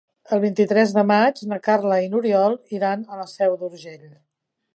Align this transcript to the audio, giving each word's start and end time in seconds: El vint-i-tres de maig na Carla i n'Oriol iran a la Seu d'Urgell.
El 0.35 0.39
vint-i-tres 0.43 0.93
de 0.95 1.03
maig 1.11 1.41
na 1.51 1.59
Carla 1.67 1.99
i 2.07 2.09
n'Oriol 2.15 2.57
iran 2.79 3.05
a 3.13 3.21
la 3.21 3.29
Seu 3.35 3.55
d'Urgell. 3.63 4.11